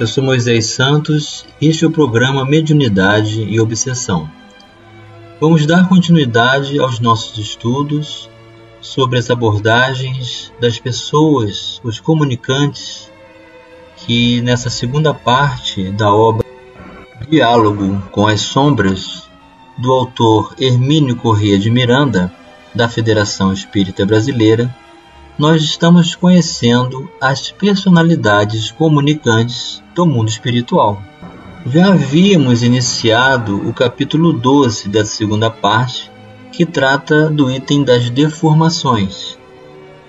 [0.00, 4.30] eu sou Moisés Santos e este é o programa Mediunidade e Obsessão.
[5.40, 8.30] Vamos dar continuidade aos nossos estudos
[8.80, 13.10] sobre as abordagens das pessoas, os comunicantes,
[13.96, 16.46] que nessa segunda parte da obra
[17.28, 19.28] Diálogo com as Sombras,
[19.76, 22.32] do autor Hermínio Corrêa de Miranda,
[22.72, 24.72] da Federação Espírita Brasileira,
[25.38, 31.00] nós estamos conhecendo as personalidades comunicantes do mundo espiritual.
[31.64, 36.10] Já havíamos iniciado o capítulo 12 da segunda parte,
[36.50, 39.38] que trata do item das deformações.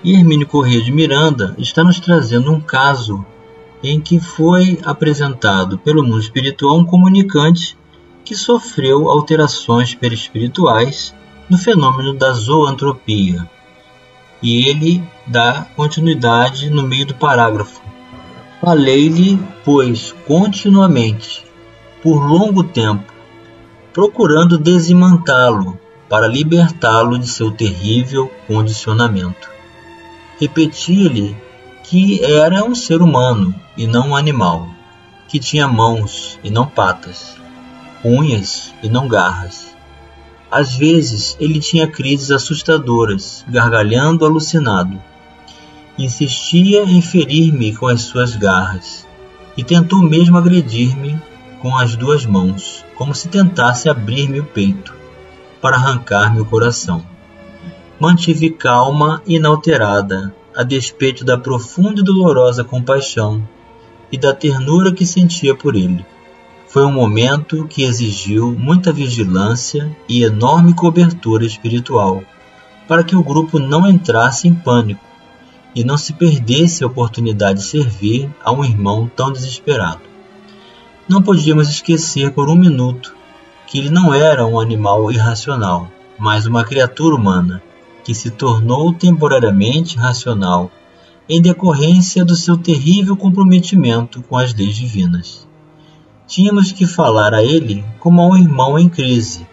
[0.02, 3.24] E Hermínio Corrêa de Miranda está nos trazendo um caso
[3.84, 7.78] em que foi apresentado pelo mundo espiritual um comunicante
[8.24, 11.14] que sofreu alterações perispirituais
[11.48, 13.48] no fenômeno da zoantropia
[14.42, 17.80] e ele dá continuidade no meio do parágrafo.
[18.60, 21.46] Falei-lhe, pois, continuamente,
[22.02, 23.12] por longo tempo,
[23.92, 29.48] procurando desimantá-lo para libertá-lo de seu terrível condicionamento.
[30.40, 31.36] Repetia-lhe
[31.84, 34.68] que era um ser humano e não um animal,
[35.28, 37.36] que tinha mãos e não patas,
[38.04, 39.70] unhas e não garras,
[40.50, 45.00] às vezes ele tinha crises assustadoras, gargalhando alucinado.
[46.02, 49.06] Insistia em ferir-me com as suas garras
[49.54, 51.20] e tentou mesmo agredir-me
[51.60, 54.94] com as duas mãos, como se tentasse abrir-me o peito
[55.60, 57.04] para arrancar-me o coração.
[58.00, 63.46] Mantive calma inalterada, a despeito da profunda e dolorosa compaixão
[64.10, 66.02] e da ternura que sentia por ele.
[66.66, 72.22] Foi um momento que exigiu muita vigilância e enorme cobertura espiritual
[72.88, 75.09] para que o grupo não entrasse em pânico
[75.74, 80.00] e não se perdesse a oportunidade de servir a um irmão tão desesperado.
[81.08, 83.14] Não podíamos esquecer por um minuto
[83.66, 85.88] que ele não era um animal irracional,
[86.18, 87.62] mas uma criatura humana
[88.02, 90.70] que se tornou temporariamente racional
[91.28, 95.48] em decorrência do seu terrível comprometimento com as leis divinas.
[96.26, 99.46] Tínhamos que falar a ele como a um irmão em crise,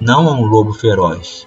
[0.00, 1.46] não a um lobo feroz.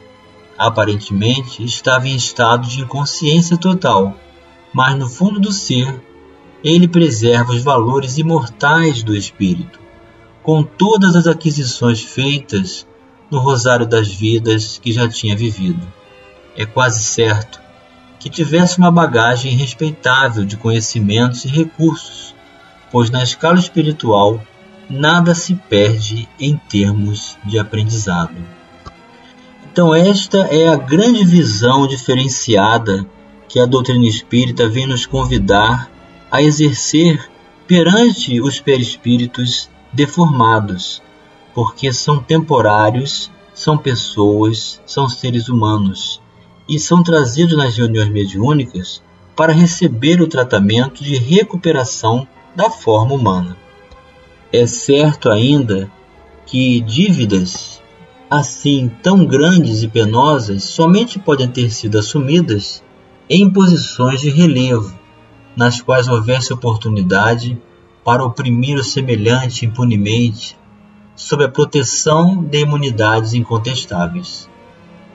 [0.63, 4.15] Aparentemente estava em estado de inconsciência total,
[4.71, 5.99] mas no fundo do ser,
[6.63, 9.79] ele preserva os valores imortais do espírito,
[10.43, 12.85] com todas as aquisições feitas
[13.31, 15.81] no rosário das vidas que já tinha vivido.
[16.55, 17.59] É quase certo
[18.19, 22.35] que tivesse uma bagagem respeitável de conhecimentos e recursos,
[22.91, 24.39] pois na escala espiritual
[24.87, 28.60] nada se perde em termos de aprendizado.
[29.71, 33.07] Então, esta é a grande visão diferenciada
[33.47, 35.89] que a doutrina espírita vem nos convidar
[36.29, 37.31] a exercer
[37.65, 41.01] perante os perispíritos deformados,
[41.53, 46.21] porque são temporários, são pessoas, são seres humanos
[46.67, 49.01] e são trazidos nas reuniões mediúnicas
[49.37, 53.55] para receber o tratamento de recuperação da forma humana.
[54.51, 55.89] É certo ainda
[56.45, 57.80] que dívidas
[58.31, 62.81] assim tão grandes e penosas somente podem ter sido assumidas
[63.29, 64.97] em posições de relevo,
[65.53, 67.61] nas quais houvesse oportunidade
[68.05, 70.57] para oprimir o semelhante impunemente,
[71.13, 74.49] sob a proteção de imunidades incontestáveis.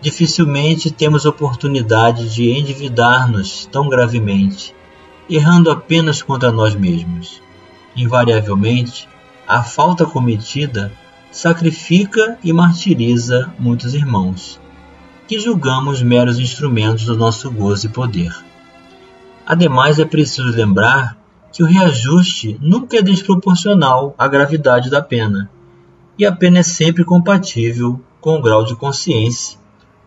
[0.03, 4.75] Dificilmente temos oportunidade de endividar-nos tão gravemente,
[5.29, 7.41] errando apenas contra nós mesmos.
[7.97, 9.09] Invariavelmente,
[9.49, 10.93] a falta cometida
[11.37, 14.59] sacrifica e martiriza muitos irmãos,
[15.29, 18.35] que julgamos meros instrumentos do nosso gozo e poder.
[19.47, 21.15] Ademais, é preciso lembrar
[21.53, 25.51] que o reajuste nunca é desproporcional à gravidade da pena,
[26.19, 29.59] e a pena é sempre compatível com o grau de consciência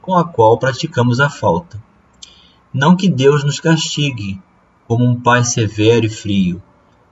[0.02, 1.80] com a qual praticamos a falta.
[2.74, 4.42] Não que Deus nos castigue
[4.88, 6.60] como um pai severo e frio,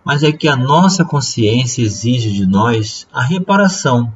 [0.07, 4.09] mas é que a nossa consciência exige de nós a reparação,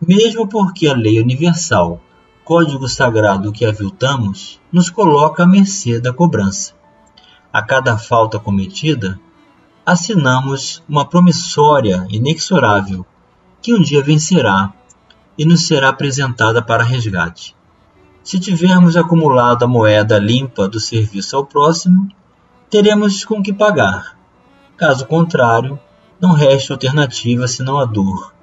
[0.00, 2.00] mesmo porque a lei universal,
[2.44, 6.74] código sagrado que aviltamos, nos coloca à mercê da cobrança.
[7.52, 9.18] A cada falta cometida,
[9.84, 13.04] assinamos uma promissória inexorável
[13.60, 14.72] que um dia vencerá
[15.36, 17.56] e nos será apresentada para resgate.
[18.22, 22.06] Se tivermos acumulado a moeda limpa do serviço ao próximo,
[22.70, 24.15] teremos com que pagar.
[24.76, 25.78] Caso contrário,
[26.20, 28.34] não resta alternativa senão a dor,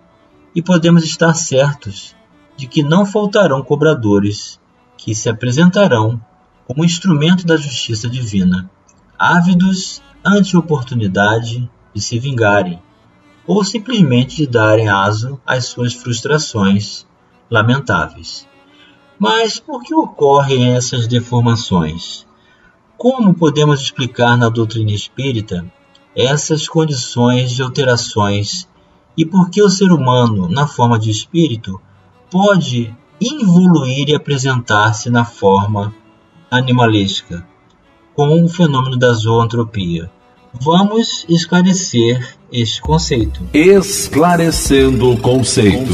[0.55, 2.15] e podemos estar certos
[2.57, 4.59] de que não faltarão cobradores
[4.97, 6.19] que se apresentarão
[6.65, 8.67] como instrumento da justiça divina,
[9.17, 12.81] ávidos ante a oportunidade de se vingarem,
[13.45, 17.05] ou simplesmente de darem aso às suas frustrações
[17.47, 18.47] lamentáveis.
[19.19, 22.25] Mas por que ocorrem essas deformações?
[22.97, 25.63] Como podemos explicar na doutrina espírita
[26.15, 28.67] essas condições de alterações
[29.17, 31.79] e por que o ser humano, na forma de espírito,
[32.29, 35.93] pode involuir e apresentar-se na forma
[36.49, 37.45] animalesca,
[38.15, 40.09] com o fenômeno da zoantropia?
[40.61, 43.41] Vamos esclarecer este conceito.
[43.53, 45.91] Esclarecendo o conceito.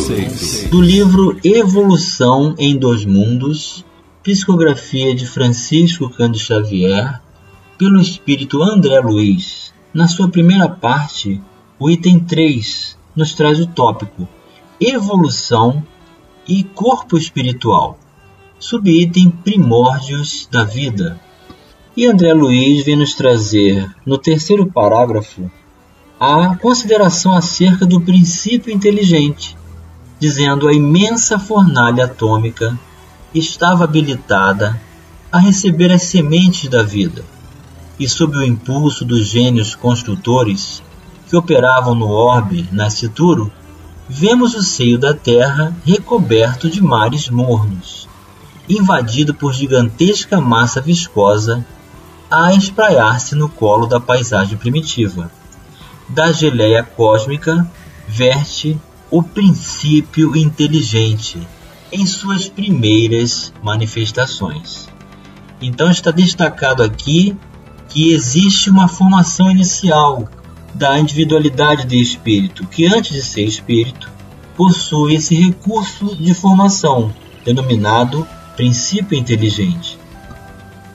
[0.69, 3.85] Do livro Evolução em Dois Mundos,
[4.21, 7.21] psicografia de Francisco Cândido Xavier,
[7.77, 9.58] pelo espírito André Luiz.
[9.91, 11.41] Na sua primeira parte,
[11.79, 14.27] o item 3 nos traz o tópico
[14.79, 15.83] Evolução
[16.47, 17.97] e Corpo Espiritual.
[18.59, 21.19] Subitem Primórdios da Vida
[21.97, 25.49] e André Luiz vem nos trazer, no terceiro parágrafo,
[26.19, 29.57] a consideração acerca do princípio inteligente,
[30.19, 32.77] dizendo a imensa fornalha atômica
[33.33, 34.79] estava habilitada
[35.31, 37.25] a receber as sementes da vida,
[37.99, 40.81] e sob o impulso dos gênios construtores
[41.27, 43.51] que operavam no orbe nascituro,
[44.07, 48.07] vemos o seio da Terra recoberto de mares mornos,
[48.67, 51.65] invadido por gigantesca massa viscosa
[52.31, 55.31] a espraiar-se no colo da paisagem primitiva.
[56.07, 57.69] Da geleia cósmica
[58.07, 58.79] verte
[59.11, 61.39] o princípio inteligente
[61.91, 64.87] em suas primeiras manifestações.
[65.61, 67.35] Então está destacado aqui
[67.89, 70.29] que existe uma formação inicial
[70.73, 74.09] da individualidade de espírito, que antes de ser espírito,
[74.55, 77.13] possui esse recurso de formação
[77.43, 79.97] denominado princípio inteligente.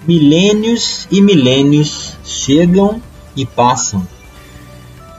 [0.07, 3.01] Milênios e milênios chegam
[3.35, 4.07] e passam.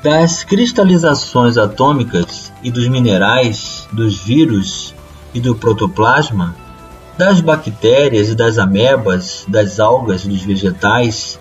[0.04, 4.94] Das cristalizações atômicas e dos minerais, dos vírus
[5.33, 6.56] e do protoplasma,
[7.18, 11.39] das bactérias e das amebas, das algas e dos vegetais,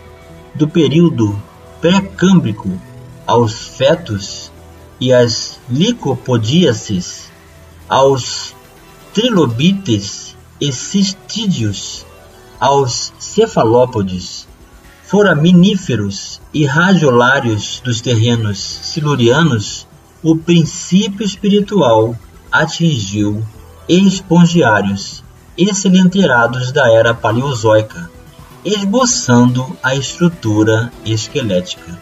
[0.55, 1.41] do período
[1.81, 2.81] pré-câmbrico
[3.27, 4.53] aos fetos
[5.01, 7.31] e às licopodíaces,
[7.89, 8.55] aos
[9.13, 12.07] trilobites e cistídeos,
[12.61, 14.47] aos cefalópodes,
[15.03, 19.87] foraminíferos e radiolários dos terrenos silurianos,
[20.23, 22.17] o princípio espiritual
[22.51, 23.45] atingiu
[23.89, 25.23] espongiários
[25.57, 28.11] excelenterados da era paleozoica,
[28.65, 31.99] esboçando a estrutura esquelética.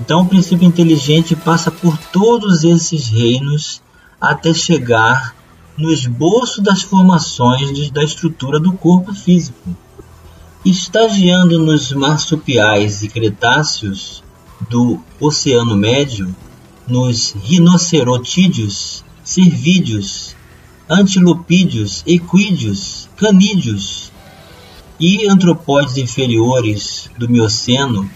[0.00, 3.82] Então, o princípio inteligente passa por todos esses reinos
[4.20, 5.34] até chegar
[5.76, 9.76] no esboço das formações da estrutura do corpo físico.
[10.64, 14.22] Estagiando nos marsupiais e cretáceos
[14.68, 16.34] do Oceano Médio,
[16.86, 20.34] nos rinocerotídeos, cervídeos,
[20.88, 24.07] antilopídeos, equídeos, canídeos
[24.98, 28.10] e antropóides inferiores do Mioceno,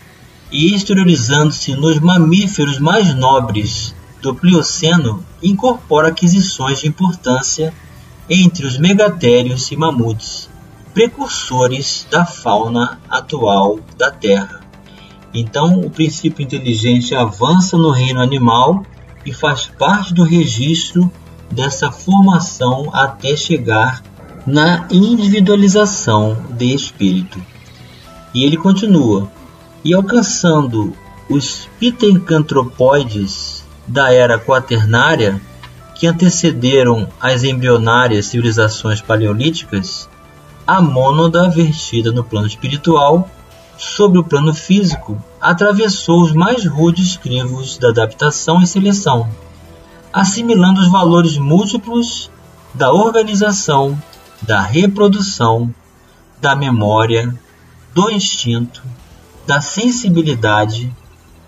[0.51, 7.73] e exteriorizando-se nos mamíferos mais nobres do Plioceno incorpora aquisições de importância
[8.29, 10.49] entre os megatérios e mamutes,
[10.93, 14.61] precursores da fauna atual da Terra.
[15.35, 18.85] Então, o princípio inteligente avança no reino animal
[19.25, 21.11] e faz parte do registro
[21.51, 24.03] dessa formação até chegar
[24.47, 27.41] na individualização de espírito.
[28.35, 29.31] E ele continua:
[29.85, 30.97] e alcançando
[31.29, 35.41] os pitencantropóides da era quaternária
[35.95, 40.09] que antecederam as embrionárias civilizações paleolíticas,
[40.67, 43.29] a mônada vertida no plano espiritual
[43.77, 49.29] sobre o plano físico atravessou os mais rudes crivos da adaptação e seleção,
[50.13, 52.31] assimilando os valores múltiplos
[52.75, 54.01] da organização,
[54.43, 55.73] da reprodução,
[56.41, 57.35] da memória,
[57.95, 58.83] do instinto,
[59.47, 60.93] da sensibilidade,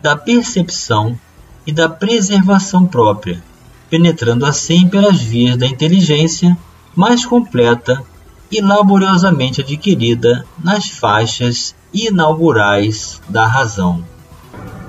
[0.00, 1.18] da percepção
[1.66, 3.42] e da preservação própria,
[3.88, 6.56] penetrando assim pelas vias da inteligência
[6.94, 8.02] mais completa
[8.50, 14.04] e laboriosamente adquirida nas faixas inaugurais da razão.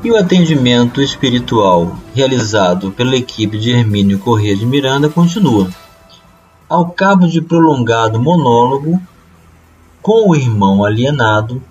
[0.03, 5.67] E o atendimento espiritual realizado pela equipe de Hermínio Corrêa de Miranda continua.
[6.67, 8.99] Ao cabo de prolongado monólogo,
[10.01, 11.61] com o irmão alienado,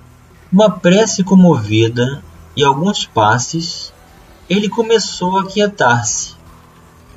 [0.52, 2.22] uma prece comovida
[2.56, 3.92] e alguns passes,
[4.48, 6.36] ele começou a quietar-se,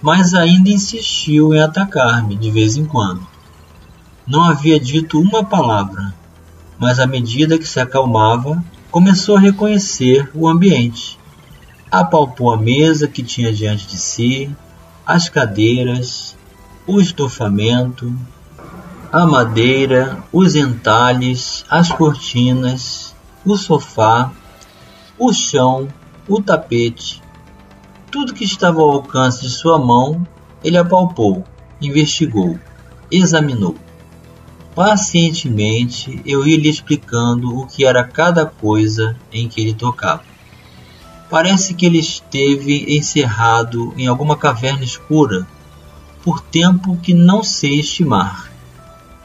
[0.01, 3.21] mas ainda insistiu em atacar-me de vez em quando.
[4.25, 6.15] Não havia dito uma palavra,
[6.79, 11.19] mas à medida que se acalmava, começou a reconhecer o ambiente.
[11.91, 14.49] Apalpou a mesa que tinha diante de si,
[15.05, 16.36] as cadeiras,
[16.87, 18.17] o estofamento,
[19.11, 23.13] a madeira, os entalhes, as cortinas,
[23.45, 24.31] o sofá,
[25.19, 25.89] o chão,
[26.25, 27.21] o tapete.
[28.09, 30.25] Tudo que estava ao alcance de sua mão,
[30.63, 31.43] ele apalpou,
[31.81, 32.57] investigou,
[33.11, 33.75] examinou.
[34.73, 40.23] Pacientemente eu ia lhe explicando o que era cada coisa em que ele tocava.
[41.29, 45.45] Parece que ele esteve encerrado em alguma caverna escura
[46.27, 48.51] por tempo que não sei estimar,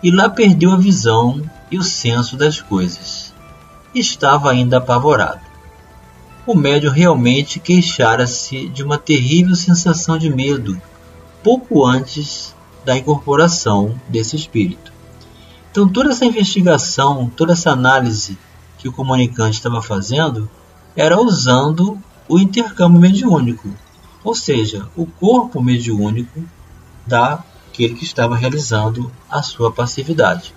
[0.05, 3.35] e lá perdeu a visão e o senso das coisas.
[3.93, 5.41] Estava ainda apavorado.
[6.47, 10.81] O médium realmente queixara-se de uma terrível sensação de medo
[11.43, 12.55] pouco antes
[12.85, 14.93] da incorporação desse espírito.
[15.73, 18.39] Então, toda essa investigação, toda essa análise
[18.79, 20.49] que o comunicante estava fazendo
[20.95, 23.69] era usando o intercâmbio mediúnico,
[24.23, 26.45] ou seja, o corpo mediúnico
[27.07, 30.55] daquele que estava realizando a sua passividade.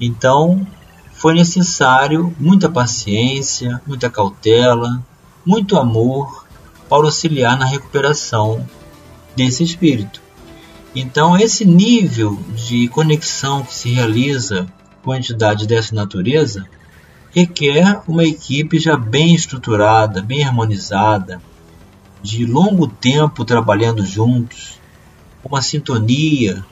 [0.00, 0.66] Então,
[1.12, 5.02] foi necessário muita paciência, muita cautela,
[5.44, 6.44] muito amor
[6.88, 8.66] para auxiliar na recuperação
[9.34, 10.20] desse espírito.
[10.94, 14.66] Então, esse nível de conexão que se realiza
[15.02, 16.64] com a entidade dessa natureza
[17.30, 21.42] requer uma equipe já bem estruturada, bem harmonizada,
[22.22, 24.80] de longo tempo trabalhando juntos,
[25.48, 26.64] uma sintonia,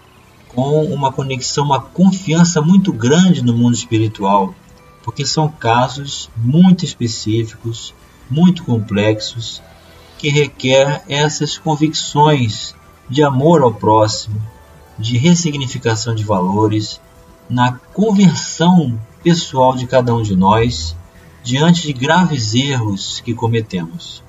[0.49, 4.55] com uma conexão, uma confiança muito grande no mundo espiritual,
[5.03, 7.95] porque são casos muito específicos,
[8.31, 9.63] muito complexos,
[10.19, 12.75] que requer essas convicções
[13.09, 14.41] de amor ao próximo,
[14.99, 17.01] de ressignificação de valores,
[17.49, 20.97] na conversão pessoal de cada um de nós
[21.43, 24.23] diante de graves erros que cometemos.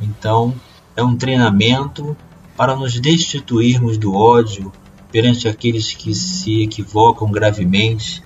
[0.00, 0.54] Então,
[0.96, 2.16] é um treinamento
[2.56, 4.72] para nos destituirmos do ódio
[5.10, 8.22] perante aqueles que se equivocam gravemente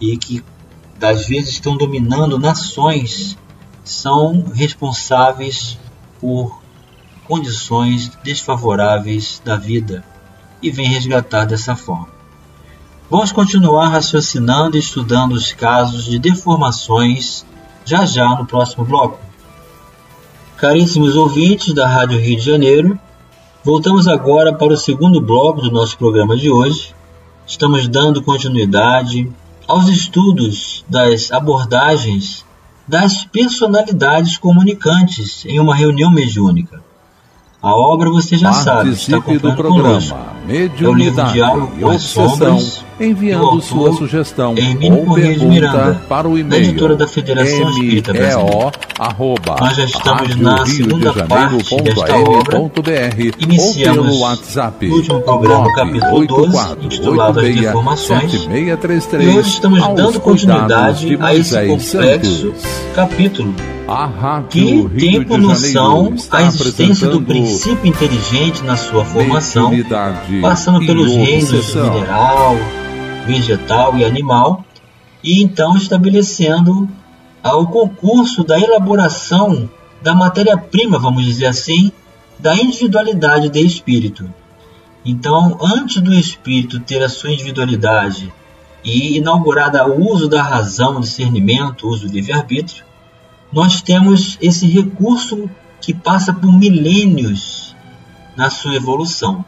[0.00, 0.44] e que,
[1.00, 3.36] às vezes, estão dominando nações,
[3.84, 5.78] são responsáveis
[6.20, 6.60] por
[7.26, 10.04] condições desfavoráveis da vida
[10.62, 12.08] e vem resgatar dessa forma.
[13.10, 17.44] Vamos continuar raciocinando e estudando os casos de deformações
[17.84, 19.18] já já no próximo bloco.
[20.58, 23.00] Caríssimos ouvintes da Rádio Rio de Janeiro,
[23.64, 26.94] voltamos agora para o segundo bloco do nosso programa de hoje.
[27.46, 29.30] Estamos dando continuidade
[29.66, 32.46] aos estudos das abordagens
[32.86, 36.82] das personalidades comunicantes em uma reunião mediúnica.
[37.60, 39.82] A obra você já sabe, está do programa.
[39.82, 40.16] Conosco.
[40.48, 46.26] É o livro Diálogo com as Sombras, enviando sua sugestão Hermínio ou pergunta Miranda, para
[46.26, 48.72] o e-mail da editora da Federação Espírita Brasileira.
[48.98, 52.60] Arroba, Nós já estamos na segunda de parte desta obra.
[52.60, 58.34] BR, Iniciamos ou WhatsApp, no último programa, capítulo 12, intitulado As Deformações.
[58.34, 62.54] E hoje estamos dando continuidade a esse complexo
[62.94, 63.52] capítulo
[64.50, 69.70] que tem por noção a existência do princípio inteligente na sua formação,
[70.42, 72.56] passando pelos reinos mineral,
[73.26, 74.64] vegetal e animal,
[75.22, 76.88] e então estabelecendo
[77.42, 79.68] o concurso da elaboração
[80.02, 81.90] da matéria-prima, vamos dizer assim,
[82.38, 84.32] da individualidade de espírito.
[85.04, 88.32] Então, antes do espírito ter a sua individualidade
[88.84, 92.84] e inaugurada o uso da razão, discernimento, o uso do livre-arbítrio,
[93.52, 95.48] nós temos esse recurso
[95.80, 97.74] que passa por milênios
[98.36, 99.44] na sua evolução.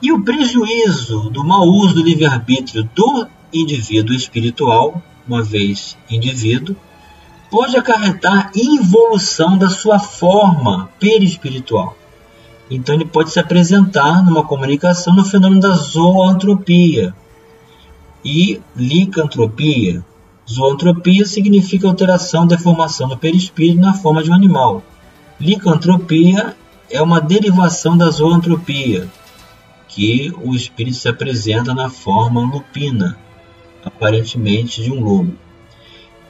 [0.00, 6.76] E o prejuízo do mau uso do livre-arbítrio do indivíduo espiritual, uma vez indivíduo,
[7.50, 11.96] pode acarretar involução da sua forma perispiritual.
[12.70, 17.14] Então ele pode se apresentar numa comunicação no fenômeno da zoantropia
[18.24, 20.04] e licantropia,
[20.48, 24.82] Zoantropia significa alteração, deformação do perispírito na forma de um animal.
[25.40, 26.56] Licantropia
[26.88, 29.08] é uma derivação da zoantropia,
[29.88, 33.18] que o espírito se apresenta na forma lupina,
[33.84, 35.34] aparentemente de um lobo.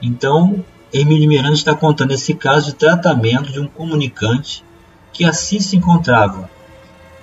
[0.00, 4.64] Então, Hermílio Miranda está contando esse caso de tratamento de um comunicante
[5.12, 6.49] que assim se encontrava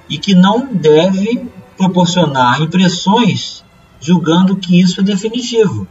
[0.07, 3.63] e que não deve proporcionar impressões
[3.99, 5.87] julgando que isso é definitivo.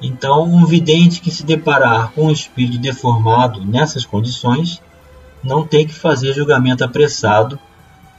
[0.00, 4.80] Então, um vidente que se deparar com um espírito deformado nessas condições
[5.42, 7.58] não tem que fazer julgamento apressado,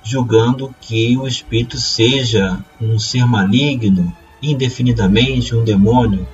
[0.03, 6.27] julgando que o espírito seja um ser maligno, indefinidamente um demônio.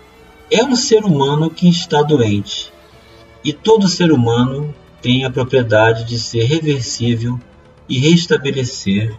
[0.50, 2.72] É um ser humano que está doente.
[3.44, 7.40] E todo ser humano tem a propriedade de ser reversível
[7.88, 9.16] e restabelecer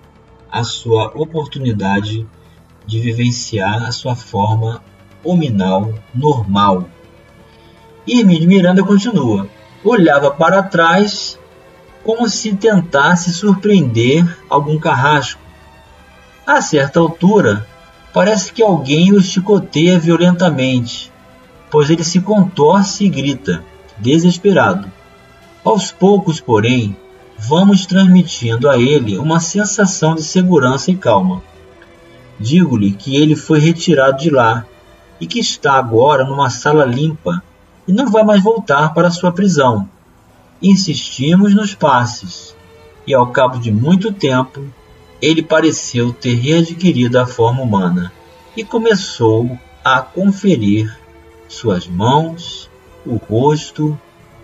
[0.51, 2.27] a sua oportunidade
[2.85, 4.83] de vivenciar a sua forma
[5.27, 6.89] hominal normal.
[8.07, 9.49] E Hermínio Miranda continua.
[9.85, 11.39] Olhava para trás
[12.05, 15.41] como se tentasse surpreender algum carrasco.
[16.47, 17.67] A certa altura,
[18.13, 21.11] parece que alguém o chicoteia violentamente,
[21.69, 23.65] pois ele se contorce e grita,
[23.99, 24.91] desesperado.
[25.65, 26.97] Aos poucos, porém,
[27.37, 31.43] vamos transmitindo a ele uma sensação de segurança e calma.
[32.39, 34.65] Digo-lhe que ele foi retirado de lá
[35.21, 37.43] e que está agora numa sala limpa
[37.87, 39.89] e não vai mais voltar para sua prisão.
[40.61, 42.55] Insistimos nos passes
[43.07, 44.65] e, ao cabo de muito tempo,
[45.21, 48.13] ele pareceu ter readquirido a forma humana
[48.57, 50.99] e começou a conferir
[51.49, 52.69] suas mãos,
[53.05, 53.99] o rosto,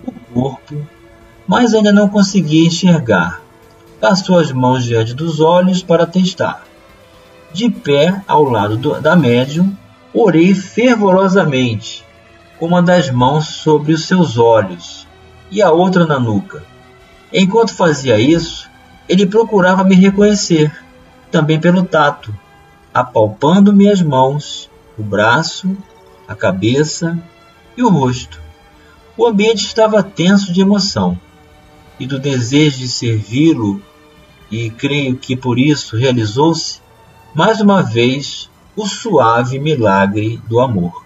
[0.06, 0.86] o corpo,
[1.46, 3.42] mas ainda não conseguia enxergar.
[4.00, 6.64] Passou as mãos diante dos olhos para testar.
[7.52, 9.76] De pé ao lado do, da médium,
[10.12, 12.04] orei fervorosamente,
[12.58, 15.06] com uma das mãos sobre os seus olhos
[15.50, 16.62] e a outra na nuca.
[17.32, 18.70] Enquanto fazia isso,
[19.08, 20.72] ele procurava me reconhecer,
[21.30, 22.34] também pelo tato,
[22.92, 25.76] apalpando-me as mãos, o braço,
[26.28, 27.18] a cabeça
[27.76, 28.40] e o rosto.
[29.16, 31.18] O ambiente estava tenso de emoção
[31.98, 33.82] e do desejo de servi-lo,
[34.50, 36.80] e creio que por isso realizou-se
[37.34, 41.04] mais uma vez o suave milagre do amor.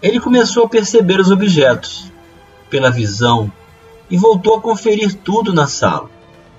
[0.00, 2.12] Ele começou a perceber os objetos
[2.70, 3.50] pela visão
[4.08, 6.10] e voltou a conferir tudo na sala,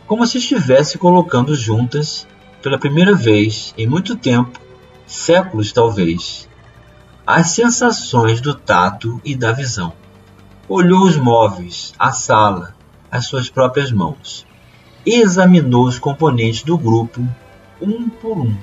[0.07, 2.27] como se estivesse colocando juntas
[2.61, 4.59] pela primeira vez em muito tempo,
[5.05, 6.49] séculos talvez,
[7.25, 9.93] as sensações do tato e da visão.
[10.67, 12.75] Olhou os móveis, a sala,
[13.09, 14.45] as suas próprias mãos.
[15.05, 17.25] Examinou os componentes do grupo
[17.81, 18.55] um por um.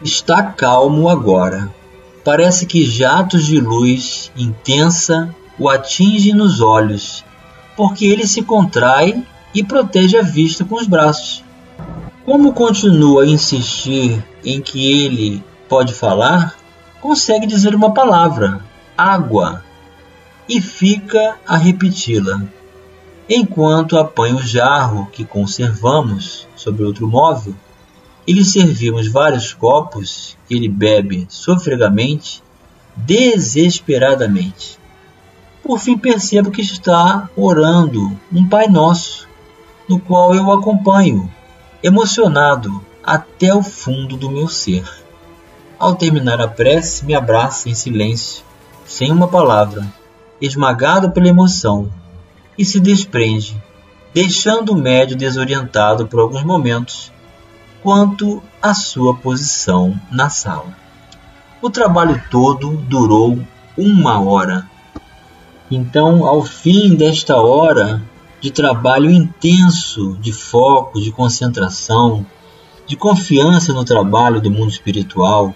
[0.00, 1.74] Está calmo agora.
[2.24, 7.24] Parece que jatos de luz intensa o atingem nos olhos,
[7.76, 11.42] porque ele se contrai e protege a vista com os braços.
[12.24, 16.54] Como continua a insistir em que ele pode falar,
[17.00, 18.60] consegue dizer uma palavra,
[18.96, 19.64] água,
[20.48, 22.40] e fica a repeti-la
[23.28, 27.54] enquanto apanha o jarro que conservamos sobre outro móvel
[28.28, 32.42] e lhe servimos vários copos que ele bebe sofregamente,
[32.94, 34.78] desesperadamente.
[35.62, 39.26] Por fim percebo que está orando um Pai Nosso,
[39.88, 41.32] no qual eu acompanho,
[41.82, 44.86] emocionado até o fundo do meu ser.
[45.78, 48.44] Ao terminar a prece, me abraça em silêncio,
[48.84, 49.86] sem uma palavra,
[50.38, 51.90] esmagado pela emoção
[52.58, 53.56] e se desprende,
[54.12, 57.10] deixando o médio desorientado por alguns momentos
[57.82, 60.76] quanto à sua posição na sala.
[61.60, 63.38] O trabalho todo durou
[63.76, 64.68] uma hora.
[65.70, 68.02] Então, ao fim desta hora
[68.40, 72.24] de trabalho intenso, de foco, de concentração,
[72.86, 75.54] de confiança no trabalho do mundo espiritual,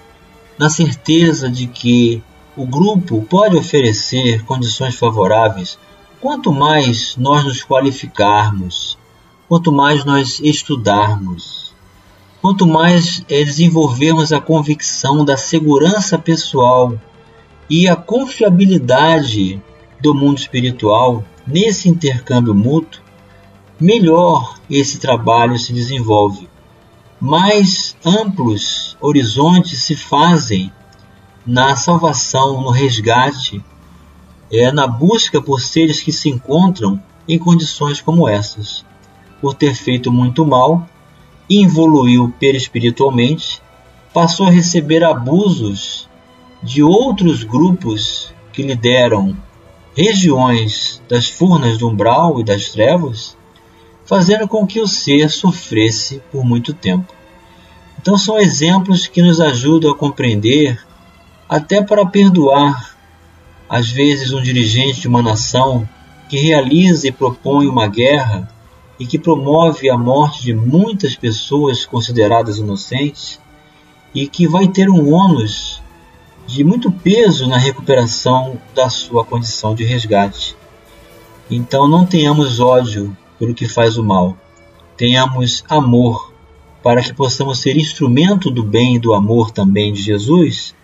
[0.58, 2.22] na certeza de que
[2.56, 5.78] o grupo pode oferecer condições favoráveis
[6.22, 8.96] Quanto mais nós nos qualificarmos,
[9.48, 11.62] quanto mais nós estudarmos,
[12.42, 17.00] quanto mais é, desenvolvermos a convicção da segurança pessoal
[17.70, 19.62] e a confiabilidade
[20.00, 23.00] do mundo espiritual nesse intercâmbio mútuo,
[23.78, 26.48] melhor esse trabalho se desenvolve.
[27.20, 30.72] Mais amplos horizontes se fazem
[31.46, 33.64] na salvação, no resgate
[34.50, 38.85] é na busca por seres que se encontram em condições como essas.
[39.40, 40.87] Por ter feito muito mal,
[41.60, 43.60] evoluiu perispiritualmente,
[44.14, 46.08] passou a receber abusos
[46.62, 49.36] de outros grupos que lhe deram
[49.94, 53.36] regiões das furnas do umbral e das trevas,
[54.06, 57.12] fazendo com que o ser sofresse por muito tempo.
[58.00, 60.80] Então são exemplos que nos ajudam a compreender,
[61.48, 62.96] até para perdoar
[63.68, 65.88] às vezes um dirigente de uma nação
[66.28, 68.48] que realiza e propõe uma guerra
[69.02, 73.40] e que promove a morte de muitas pessoas consideradas inocentes
[74.14, 75.82] e que vai ter um ônus
[76.46, 80.54] de muito peso na recuperação da sua condição de resgate.
[81.50, 84.36] Então não tenhamos ódio pelo que faz o mal,
[84.96, 86.32] tenhamos amor
[86.80, 90.76] para que possamos ser instrumento do bem e do amor também de Jesus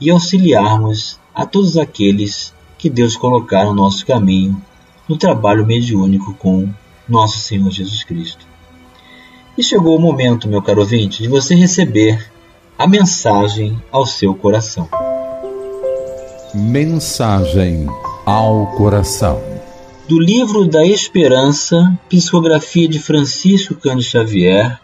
[0.00, 4.62] e auxiliarmos a todos aqueles que Deus colocar no nosso caminho
[5.08, 6.72] no trabalho mediúnico com
[7.08, 8.46] nosso Senhor Jesus Cristo.
[9.56, 12.30] E chegou o momento, meu caro ouvinte, de você receber
[12.78, 14.88] a mensagem ao seu coração.
[16.54, 17.86] Mensagem
[18.24, 19.40] ao coração.
[20.08, 24.78] Do livro da Esperança, psicografia de Francisco Cândido Xavier,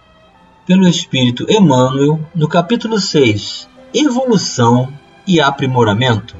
[0.66, 4.92] pelo Espírito Emmanuel, no capítulo 6, Evolução
[5.26, 6.36] e Aprimoramento.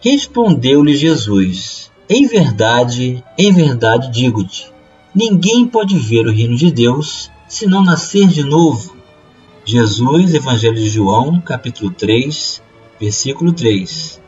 [0.00, 4.73] Respondeu-lhe Jesus: Em verdade, em verdade digo-te,
[5.14, 8.96] ninguém pode ver o reino de Deus se não nascer de novo.
[9.64, 12.60] Jesus, Evangelho de João, capítulo 3,
[13.00, 14.20] versículo 3.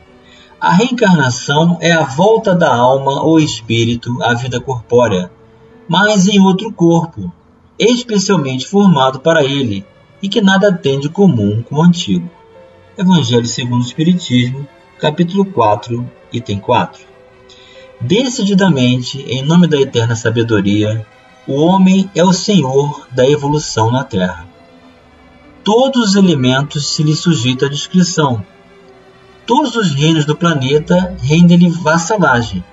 [0.59, 5.29] A reencarnação é a volta da alma ou espírito à vida corpórea,
[5.87, 7.31] mas em outro corpo,
[7.77, 9.85] especialmente formado para ele
[10.21, 12.29] e que nada tem de comum com o antigo.
[12.97, 17.16] Evangelho segundo o Espiritismo, capítulo 4, item 4.
[17.99, 21.03] Decididamente, em nome da eterna sabedoria,
[21.47, 24.45] o homem é o senhor da evolução na Terra.
[25.63, 28.45] Todos os elementos se lhe sujeitam à descrição.
[29.47, 32.63] Todos os reinos do planeta rendem-lhe vassalagem.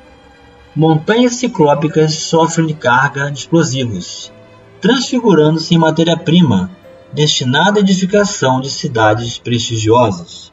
[0.77, 4.31] Montanhas ciclópicas sofrem carga de explosivos,
[4.79, 6.71] transfigurando-se em matéria-prima,
[7.13, 10.53] destinada à edificação de cidades prestigiosas.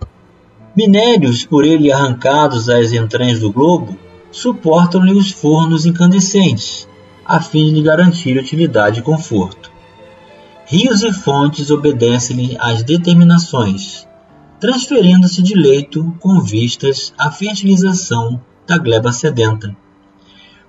[0.77, 3.97] Minérios por ele arrancados às entranhas do globo
[4.32, 6.88] suportam-lhe os fornos incandescentes,
[7.26, 9.72] a fim de garantir utilidade e conforto.
[10.65, 14.08] Rios e fontes obedecem-lhe às determinações,
[14.60, 19.76] transferindo-se de leito com vistas à fertilização da gleba sedenta.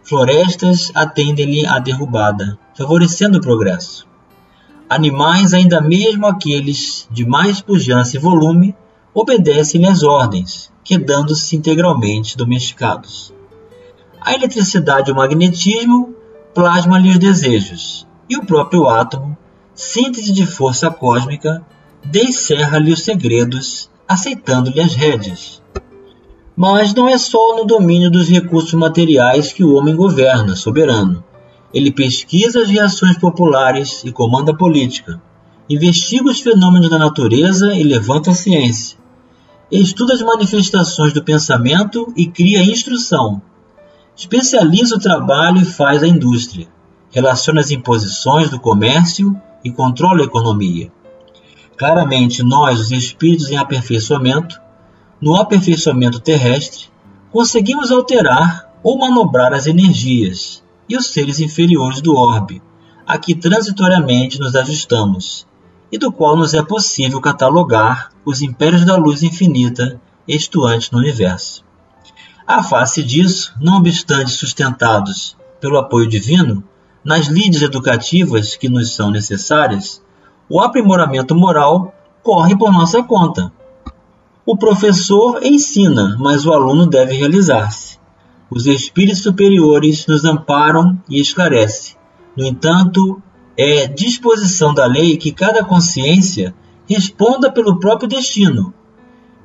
[0.02, 4.06] Florestas atendem-lhe à derrubada, favorecendo o progresso.
[4.90, 8.74] Animais, ainda mesmo aqueles de mais pujança e volume,
[9.14, 13.32] obedecem-lhe às ordens, quedando-se integralmente domesticados.
[14.24, 16.14] A eletricidade e o magnetismo
[16.54, 19.36] plasmam-lhe os desejos, e o próprio átomo,
[19.74, 21.66] síntese de força cósmica,
[22.04, 25.60] descerra-lhe os segredos, aceitando-lhe as rédeas.
[26.54, 31.24] Mas não é só no domínio dos recursos materiais que o homem governa, soberano.
[31.74, 35.20] Ele pesquisa as reações populares e comanda a política,
[35.68, 38.96] investiga os fenômenos da natureza e levanta a ciência,
[39.68, 43.42] estuda as manifestações do pensamento e cria instrução,
[44.16, 46.68] especializa o trabalho e faz a indústria,
[47.10, 50.92] relaciona as imposições do comércio e controla a economia.
[51.76, 54.60] Claramente, nós, os espíritos em aperfeiçoamento,
[55.20, 56.86] no aperfeiçoamento terrestre,
[57.30, 62.62] conseguimos alterar ou manobrar as energias e os seres inferiores do orbe,
[63.06, 65.46] a que transitoriamente nos ajustamos,
[65.90, 71.64] e do qual nos é possível catalogar os impérios da luz infinita estuantes no universo.
[72.46, 76.64] À face disso, não obstante sustentados pelo apoio divino,
[77.04, 80.02] nas lides educativas que nos são necessárias,
[80.48, 83.52] o aprimoramento moral corre por nossa conta.
[84.44, 87.98] O professor ensina, mas o aluno deve realizar-se.
[88.50, 91.96] Os espíritos superiores nos amparam e esclarecem.
[92.36, 93.22] No entanto,
[93.56, 96.54] é disposição da lei que cada consciência
[96.88, 98.74] responda pelo próprio destino.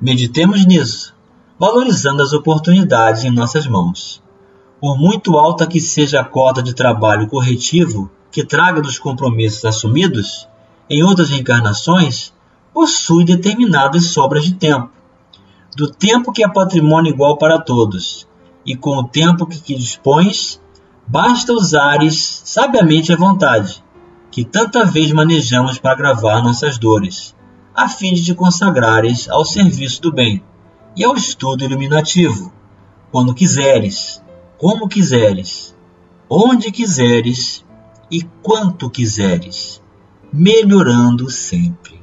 [0.00, 1.14] Meditemos nisso,
[1.58, 4.22] valorizando as oportunidades em nossas mãos.
[4.80, 10.46] Por muito alta que seja a cota de trabalho corretivo que traga dos compromissos assumidos,
[10.88, 12.32] em outras reencarnações,
[12.72, 14.90] possui determinadas sobras de tempo.
[15.74, 18.28] Do tempo que é patrimônio igual para todos,
[18.64, 20.60] e com o tempo que, que dispões,
[21.06, 23.82] basta usares sabiamente à vontade,
[24.30, 27.34] que tanta vez manejamos para agravar nossas dores,
[27.74, 30.42] a fim de te consagrares ao serviço do bem
[30.98, 32.52] e ao estudo iluminativo,
[33.12, 34.20] quando quiseres,
[34.58, 35.76] como quiseres,
[36.28, 37.64] onde quiseres
[38.10, 39.80] e quanto quiseres,
[40.32, 42.02] melhorando sempre.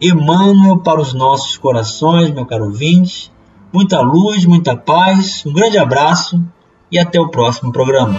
[0.00, 3.30] Emmanuel para os nossos corações, meu caro ouvinte,
[3.70, 6.42] muita luz, muita paz, um grande abraço
[6.90, 8.18] e até o próximo programa.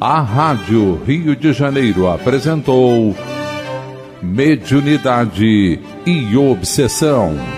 [0.00, 3.14] A Rádio Rio de Janeiro apresentou
[4.20, 7.57] Mediunidade e Obsessão.